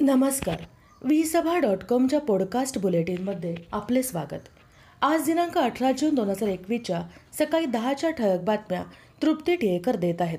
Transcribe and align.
नमस्कार. 0.00 0.56
वी 1.02 1.24
सभा 1.24 1.58
डॉट 1.58 1.84
कॉमच्या 1.84 2.20
पॉडकास्ट 2.20 2.78
बुलेटिनमध्ये 2.78 3.54
आपले 3.72 4.02
स्वागत. 4.02 4.48
आज 5.02 5.24
दिनांक 5.24 5.58
अठरा 5.58 5.92
जून 5.92 6.14
दोन 6.14 6.28
हजार 6.28 6.48
एकवीसच्या 6.48 7.02
सकाळी 7.38 7.66
दहाच्या 7.66 8.10
ठळक 8.10 8.40
बातम्या 8.40 8.82
तृप्ती 9.22 9.56
टिळेकर 9.56 9.96
देत 9.96 10.22
आहेत. 10.22 10.38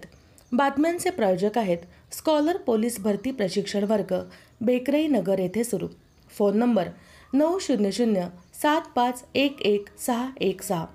बातम्यांचे 0.51 1.09
प्रायोजक 1.09 1.57
आहेत 1.57 1.77
स्कॉलर 2.11 2.57
पोलीस 2.57 2.99
भरती 2.99 3.31
प्रशिक्षण 3.31 3.83
वर्ग 3.83 4.15
बेकरई 4.61 5.07
नगर 5.07 5.39
येथे 5.39 5.63
सुरू. 5.63 5.87
फोन 6.29 6.57
नंबर 6.57 6.87
नऊ 7.33 7.59
शून्य 7.59 7.91
शून्य 7.91 8.27
सात 8.61 8.81
पाच 8.95 9.23
एक 9.35 9.61
एक 9.61 9.87
सहा 9.99 10.29
एक 10.41 10.61
सहा. 10.61 10.85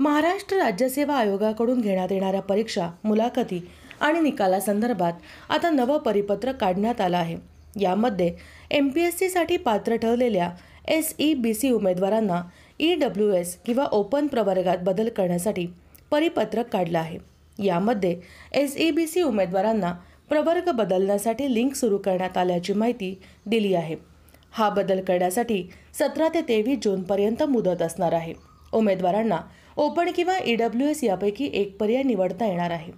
महाराष्ट्र 0.00 0.56
राज्यसेवा 0.56 1.14
आयोगाकडून 1.16 1.80
घेण्यात 1.80 2.12
येणाऱ्या 2.12 2.42
परीक्षा 2.42 2.90
मुलाखती 3.04 3.68
आणि 4.00 4.20
निकालासंदर्भात 4.20 5.12
आता 5.48 5.70
नवं 5.70 5.98
परिपत्रक 5.98 6.56
काढण्यात 6.56 7.00
आलं 7.00 7.18
आहे. 7.18 7.49
यामध्ये 7.76 8.32
एम 8.70 8.88
पी 8.88 9.00
एस 9.00 9.18
सीसाठी 9.18 9.56
पात्र 9.56 9.96
ठरलेल्या 9.96 10.50
एस 10.88 11.14
ई 11.18 11.32
बी 11.34 11.54
सी 11.54 11.70
उमेदवारांना 11.70 12.42
ई 12.80 12.94
डब्ल्यू 12.94 13.32
एस 13.32 13.56
किंवा 13.56 13.84
ओपन 13.92 14.26
प्रवर्गात 14.26 14.78
बदल 14.78 15.08
करण्यासाठी 15.08 15.66
परिपत्रक 16.10 16.68
काढलं 16.68 16.98
आहे. 16.98 17.18
यामध्ये 17.58 18.16
एस 18.52 18.76
ई 18.76 18.90
बी 18.90 19.06
सी 19.06 19.22
उमेदवारांना 19.22 19.92
प्रवर्ग 20.28 20.70
बदलण्यासाठी 20.70 21.52
लिंक 21.54 21.74
सुरू 21.74 21.98
करण्यात 21.98 22.36
आल्याची 22.38 22.72
माहिती 22.72 23.14
दिली 23.46 23.74
आहे. 23.74 23.96
हा 24.52 24.68
बदल 24.68 25.00
करण्यासाठी 25.00 25.62
सतरा 25.94 26.28
ते 26.34 26.40
तेवीस 26.40 26.78
जूनपर्यंत 26.82 27.42
मुदत 27.42 27.82
असणार 27.82 28.12
आहे. 28.12 28.34
उमेदवारांना 28.72 29.40
ओपन 29.76 30.10
किंवा 30.16 30.38
ई 30.44 30.54
डब्ल्यू 30.54 30.88
एस 30.88 31.04
यापैकी 31.04 31.50
एक 31.54 31.76
पर्याय 31.76 32.02
निवडता 32.02 32.46
येणार 32.46 32.70
आहे. 32.70 32.92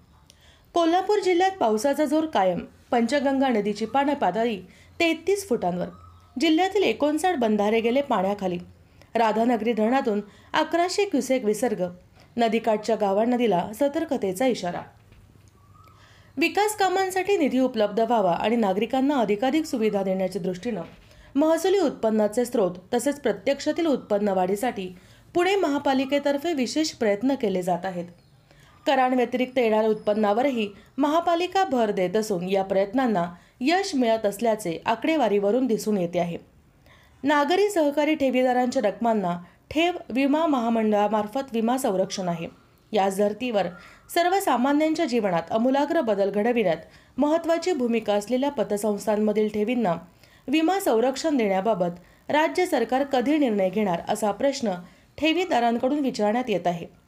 कोल्हापूर 0.75 1.21
जिल्ह्यात 1.21 1.51
पावसाचा 1.51 2.05
जोर 2.05 2.27
कायम. 2.27 2.59
पंचगंगा 2.91 3.49
नदीची 3.49 3.87
पाणी 3.87 4.15
पातळी 4.15 4.57
तेहतीस 5.01 5.49
फुटांवर. 5.49 5.87
जिल्ह्यातील 6.41 6.83
एकोणसाठ 6.83 7.37
बंधारे 7.37 7.81
गेले 7.81 8.03
पाण्याखाली. 8.03 8.59
राधानगरी 9.15 9.73
धरणातून 9.73 10.21
अकराशे 10.53 11.05
क्युसेक 11.05 11.45
विसर्ग. 11.45 11.85
नदीकाठच्या 12.37 12.97
गावांना 12.97 13.37
दिला 13.37 13.69
सतर्कतेचा 13.75 14.47
इशारा. 14.47 14.81
विकास 16.37 16.77
कामांसाठी 16.77 17.37
निधी 17.37 17.59
उपलब्ध 17.59 18.01
व्हावा 18.01 18.33
आणि 18.33 18.57
नागरिकांना 18.57 19.17
अधिकाधिक 19.17 19.65
सुविधा 19.65 20.03
देण्याच्या 20.03 20.43
दृष्टीनं 20.43 20.83
महसुली 21.35 21.79
उत्पन्नाचे 21.79 22.45
स्रोत 22.45 22.71
तसेच 22.95 23.21
प्रत्यक्षातील 23.21 23.87
उत्पन्न 23.87 24.29
वाढीसाठी 24.29 24.97
पुणे 25.35 25.57
महापालिकेतर्फे 25.57 26.53
विशेष 26.53 26.91
प्रयत्न 26.91 27.35
केले 27.35 27.63
जात 27.63 27.85
आहेत. 27.85 28.07
करांव्यतिरिक्त 28.87 29.59
येणाऱ्या 29.59 29.91
उत्पन्नावरही 29.91 30.69
महापालिका 30.99 31.65
भर 31.65 31.91
देत 31.91 32.17
असून 32.17 32.49
या 32.49 32.63
प्रयत्नांना 32.63 33.25
यश 33.61 33.95
मिळत 33.95 34.27
असल्याचे 34.27 34.79
आकडेवारीवरून 34.87 35.67
दिसून 35.67 35.99
येते 35.99 36.19
आहे. 36.19 36.39
नागरी 37.23 37.69
सहकारी 37.71 38.15
ठेवीदारांच्या 38.15 38.83
रकमांना 38.83 39.37
ठेव 39.71 39.97
विमा 40.09 40.47
महामंडळामार्फत 40.47 41.53
विमा 41.53 41.77
संरक्षण 41.79 42.29
आहे. 42.29 42.47
याच 42.93 43.17
धर्तीवर 43.19 43.67
सर्वसामान्यांच्या 44.15 45.05
जीवनात 45.07 45.43
अमूलाग्र 45.51 46.01
बदल 46.01 46.31
घडविण्यात 46.31 46.77
महत्त्वाची 47.17 47.73
भूमिका 47.73 48.15
असलेल्या 48.15 48.51
पतसंस्थांमधील 48.51 49.49
ठेवींना 49.49 49.95
विमा 50.49 50.79
संरक्षण 50.81 51.37
देण्याबाबत 51.37 52.31
राज्य 52.31 52.67
सरकार 52.67 53.05
कधी 53.05 53.39
निर्णय 53.39 53.69
घेणार 53.71 54.01
असा 54.09 54.33
प्रश्न 54.33 54.73
ठेवीदारांकडून 55.19 55.99
विचारण्यात 55.99 56.51
येत 56.51 56.67
आहे. 56.67 57.02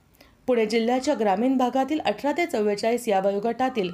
पुणे 0.48 0.66
जिल्ह्याच्या 0.66 1.14
ग्रामीण 1.20 1.56
भागातील 1.56 2.00
अठरा 2.00 2.32
ते 2.32 2.46
चव्वेचाळीस 2.46 3.08
या 3.08 3.20
वयोगटातील 3.20 3.90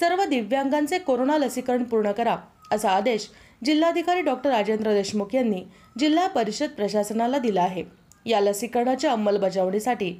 सर्व 0.00 0.24
दिव्यांगांचे 0.24 0.98
कोरोना 0.98 1.38
लसीकरण 1.38 1.82
पूर्ण 1.84 2.12
करा 2.12 2.36
असा 2.72 2.90
आदेश 2.90 3.28
जिल्हाधिकारी 3.64 4.20
डॉक्टर 4.20 4.50
राजेंद्र 4.50 4.92
देशमुख 4.92 5.34
यांनी 5.34 5.62
जिल्हा 5.98 6.26
परिषद 6.26 6.70
प्रशासनाला 6.76 7.38
दिला 7.38 7.62
आहे. 7.62 7.84
या 8.26 8.40
लसीकरणाच्या 8.40 9.12
अंमलबजावणीसाठी 9.12 10.10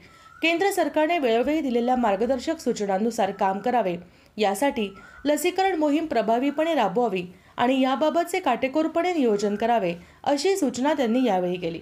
केंद्र 0.42 0.70
सरकारने 0.70 1.18
वेळोवेळी 1.18 1.60
दिलेल्या 1.60 1.96
मार्गदर्शक 1.96 2.60
सूचनांनुसार 2.60 3.30
काम 3.30 3.58
करावे. 3.58 3.96
यासाठी 4.36 4.88
लसीकरण 5.24 5.74
मोहीम 5.78 6.06
प्रभावीपणे 6.06 6.74
राबवावी 6.74 7.24
आणि 7.56 7.80
याबाबतचे 7.80 8.40
काटेकोरपणे 8.40 9.12
नियोजन 9.12 9.54
करावे 9.54 9.94
अशी 10.24 10.56
सूचना 10.56 10.92
त्यांनी 10.92 11.24
यावेळी 11.24 11.56
केली. 11.56 11.80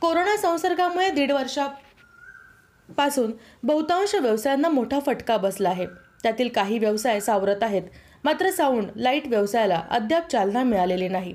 कोरोना 0.00 0.36
संसर्गामुळे 0.36 1.10
दीड 1.10 1.32
वर्षा 1.32 1.66
पासून 2.92 3.32
बहुतांश 3.62 4.14
व्यवसायांना 4.14 4.68
मोठा 4.68 4.98
फटका 4.98 5.36
बसला 5.36 5.68
आहे. 5.68 5.86
त्यातील 6.22 6.48
काही 6.48 6.78
व्यवसाय 6.78 7.20
सावरत 7.20 7.62
आहेत. 7.62 7.82
मात्र 8.24 8.50
साऊंड 8.50 8.90
लाइट 8.96 9.26
व्यवसायाला 9.26 9.82
अद्याप 9.90 10.28
चालना 10.28 10.62
मिळालेली 10.62 11.08
नाही. 11.08 11.34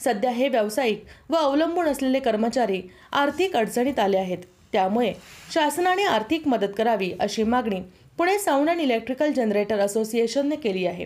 सध्या 0.00 0.30
हे 0.30 0.48
व्यावसायिक 0.48 1.04
व 1.30 1.34
अवलंबून 1.34 1.86
असलेले 1.86 2.20
कर्मचारी 2.20 2.80
आर्थिक 3.12 3.56
अडचणीत 3.56 3.98
आले 3.98 4.18
आहेत. 4.18 4.38
त्यामुळे 4.72 5.12
शासनाने 5.54 6.04
आर्थिक 6.04 6.48
मदत 6.48 6.72
करावी 6.78 7.12
अशी 7.20 7.42
मागणी 7.42 7.80
Pune 8.18 8.38
sound 8.38 8.70
and 8.70 8.80
electrical 8.80 9.32
generator 9.32 9.78
असोसिएशनने 9.78 10.56
केली 10.56 10.86
आहे. 10.86 11.04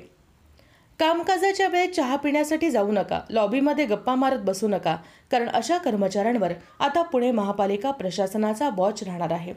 कामकाजाच्या 0.99 1.67
वेळेत 1.69 1.89
चहा 1.89 2.17
पिण्यासाठी 2.17 2.71
जाऊ 2.71 2.93
नका 2.93 3.21
लॉबीमध्ये 3.31 3.85
गप्पा 3.87 4.15
मारत 4.15 4.39
बसू 4.39 4.69
नका 4.69 4.97
कारण 5.31 5.49
अशा 5.49 5.79
कर्मचाऱ्यांवर 5.79 6.53
आता 6.81 7.03
पुणे 7.03 7.31
महापालिका 7.31 7.91
प्रशासनाचा 7.91 8.71
वॉच 8.77 9.03
राहणार 9.03 9.33
आहे. 9.33 9.53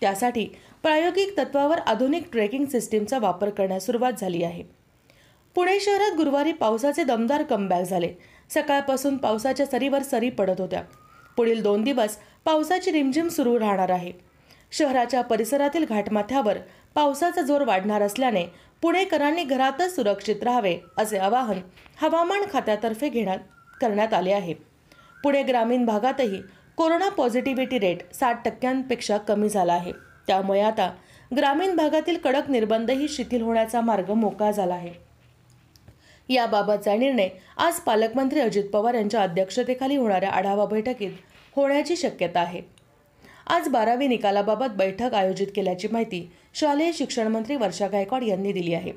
त्यासाठी 0.00 0.44
प्रायोगिक 0.82 1.38
तत्वावर 1.38 1.78
आधुनिक 1.78 2.32
ट्रेकिंग 2.32 2.64
सिस्टीमचा 2.64 3.18
वापर 3.18 3.50
करण्यास 3.50 3.86
सुरुवात 3.86 4.12
झाली 4.20 4.42
आहे. 4.44 4.62
पुणे 5.54 5.80
शहरात 5.80 6.16
गुरुवारी 6.16 6.52
पावसाचे 6.52 7.04
दमदार 7.04 7.42
कमबॅक 7.42 7.84
झाले. 7.84 8.12
सकाळपासून 8.50 9.16
पावसाच्या 9.16 9.66
सरीवर 9.66 10.02
सरी 10.02 10.30
पडत 10.30 10.60
होत्या. 10.60 10.82
पुढील 11.36 11.62
दोन 11.62 11.82
दिवस 11.82 12.16
पावसाची 12.44 12.92
रिमझिम 12.92 13.28
सुरू 13.28 13.60
राहणार 13.60 13.90
आहे. 13.90 14.12
शहराच्या 14.72 15.22
परिसरातील 15.22 15.84
घाटमाथ्यावर 15.84 16.58
पावसाचा 16.94 17.42
जोर 17.42 17.64
वाढणार 17.64 18.02
असल्याने 18.02 18.44
पुणेकरांनी 18.82 19.44
घरातच 19.44 19.94
सुरक्षित 19.94 20.42
राहावे 20.42 20.76
असे 20.98 21.18
आवाहन 21.18 21.60
हवामान 22.00 22.42
खात्यातर्फे 22.52 23.08
घेण्यात 23.08 23.38
करण्यात 23.80 24.14
आले 24.14 24.32
आहे. 24.32 24.54
पुणे 25.24 25.42
ग्रामीण 25.42 25.84
भागातही 25.84 26.40
कोरोना 26.78 27.08
पॉझिटिव्हिटी 27.08 27.78
रेट 27.78 28.02
साठ 28.14 28.44
टक्क्यांपेक्षा 28.44 29.16
कमी 29.18 29.48
झाला 29.48 29.72
आहे. 29.72 29.92
त्यामुळे 30.26 30.60
आता 30.60 30.90
ग्रामीण 31.36 31.74
भागातील 31.76 32.16
कडक 32.16 32.50
निर्बंधही 32.50 33.08
शिथिल 33.08 33.42
होण्याचा 33.42 33.80
मार्ग 33.80 34.10
मोकळा 34.10 34.50
झाला 34.50 34.74
आहे. 34.74 34.92
याबाबतचा 36.28 36.94
निर्णय 36.96 37.28
आज 37.56 37.80
पालकमंत्री 37.80 38.40
अजित 38.40 38.64
पवार 38.64 38.94
यांच्या 38.94 39.22
अध्यक्षतेखाली 39.22 39.96
होणाऱ्या 39.96 40.30
आढावा 40.30 40.64
बैठकीत 40.64 41.10
होण्याची 41.56 41.96
शक्यता 41.96 42.40
आहे. 42.40 42.62
आज 43.46 43.68
बारावी 43.68 44.06
निकालाबाबत 44.08 44.76
बैठक 44.76 45.14
आयोजित 45.14 45.46
केल्याची 45.56 45.88
माहिती 45.92 46.28
शालेय 46.54 46.92
शिक्षण 46.92 47.28
मंत्री 47.28 47.56
वर्षा 47.56 47.86
गायकवाड 47.86 48.22
यांनी 48.22 48.52
दिली 48.52 48.74
आहे. 48.74 48.92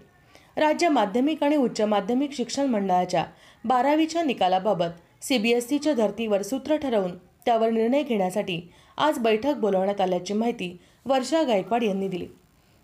राज्य 0.57 0.89
माध्यमिक 0.89 1.43
आणि 1.43 1.55
उच्च 1.55 1.81
माध्यमिक 1.81 2.33
शिक्षण 2.33 2.65
मंडळाच्या 2.65 3.25
बारावीच्या 3.65 4.23
निकालाबाबत 4.23 5.23
सीबीएसईच्या 5.23 5.93
धर्तीवर 5.93 6.41
सूत्र 6.41 6.75
ठरवून 6.75 7.11
त्यावर 7.47 7.69
निर्णय 7.69 8.03
घेण्यासाठी 8.03 8.59
आज 8.97 9.17
बैठक 9.19 9.53
बोलावण्यात 9.53 10.01
आल्याची 10.01 10.33
माहिती 10.33 10.77
वर्षा 11.05 11.43
गायकवाड 11.43 11.83
यांनी 11.83 12.07
दिली. 12.07 12.25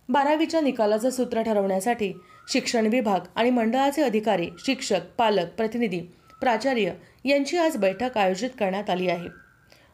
बारावीच्या 0.09 0.61
निकालाचं 0.61 1.09
सूत्र 1.09 1.41
ठरवण्यासाठी 1.41 2.11
शिक्षण 2.51 2.87
विभाग 2.87 3.19
आणि 3.35 3.49
मंडळाचे 3.49 4.01
अधिकारी 4.01 4.49
शिक्षक 4.65 5.09
पालक 5.17 5.49
प्रतिनिधी 5.57 5.99
प्राचार्य 6.41 6.91
यांची 7.25 7.57
आज 7.57 7.77
बैठक 7.77 8.17
आयोजित 8.17 8.49
करण्यात 8.59 8.89
आली 8.89 9.09
आहे. 9.09 9.27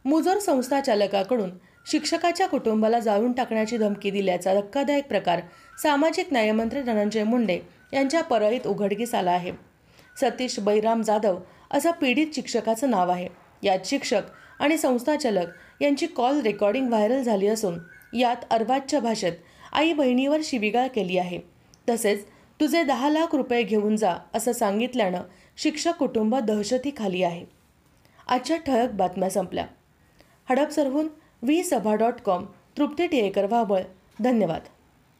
मुजोर 0.05 0.37
संस्था 0.37 0.81
चालकाकडून 0.81 1.49
शिक्षकाच्या 1.91 2.47
कुटुंबाला 2.47 2.99
जाळून 2.99 3.31
टाकण्याची 3.31 3.77
धमकी 3.77 4.11
दिल्याचा 4.11 4.53
धक्कादायक 4.53 5.07
प्रकार 5.07 5.41
सामाजिक 5.83 6.31
न्यायमंत्री 6.31 6.81
धनंजय 6.81 7.23
मुंडे 7.23 7.59
यांच्या 7.93 8.21
परळीत 8.21 8.67
उघडकीस 8.67 9.15
आला 9.15 9.31
आहे. 9.31 9.51
सतीश 10.21 10.59
बैराम 10.59 11.01
जाधव 11.01 11.37
असं 11.71 11.91
पीडित 11.91 12.27
शिक्षकाचं 12.35 12.89
नाव 12.89 13.11
आहे. 13.11 13.27
यात 13.63 13.79
शिक्षक 13.85 14.21
आणि 14.59 14.77
संस्थाचालक 14.77 15.81
यांची 15.81 16.07
कॉल 16.07 16.41
रेकॉर्डिंग 16.41 16.87
व्हायरल 16.87 17.21
झाली 17.21 17.47
असून 17.47 17.79
यात 18.13 18.35
अर्वाजच्या 18.49 18.99
भाषेत 18.99 19.33
आई 19.71 19.93
बहिणीवर 19.93 20.39
शिविगाळ 20.43 20.87
केली 20.87 21.17
आहे. 21.17 21.39
तसेच 21.89 22.25
तुझे 22.61 22.83
दहा 22.83 23.09
लाख 23.09 23.35
रुपये 23.35 23.63
घेऊन 23.63 23.95
जा 23.95 24.15
असं 24.33 24.51
सांगितल्यानं 24.51 25.21
शिक्षक 25.57 25.93
कुटुंब 25.95 26.35
दहशतीखाली 26.35 27.23
आहे. 27.23 27.45
आजच्या 28.27 28.57
ठळक 28.57 28.91
बातम्या 28.91 29.29
संपल्या. 29.29 29.65
हडपसरहून 30.49 31.07
V 31.41 31.63
Sabha 31.63 31.95
dot 31.95 32.21
com 32.25 32.45
Trupti 32.77 33.07
Tilekar 33.07 33.45
Wabal 33.49 33.81
धन्यवाद. 34.19 34.61